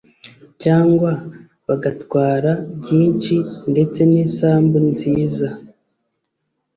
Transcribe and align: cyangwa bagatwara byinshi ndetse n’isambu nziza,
cyangwa 0.63 1.11
bagatwara 1.67 2.51
byinshi 2.79 3.35
ndetse 3.71 3.99
n’isambu 4.09 4.77
nziza, 4.89 5.47